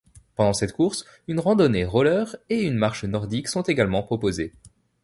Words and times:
Pendant 0.35 0.53
cette 0.53 0.73
course 0.73 1.05
une 1.27 1.39
randonnée 1.39 1.85
roller 1.85 2.35
et 2.49 2.63
une 2.63 2.73
marche 2.73 3.03
nordique 3.03 3.47
sont 3.47 3.61
également 3.61 4.01
proposées. 4.01 4.51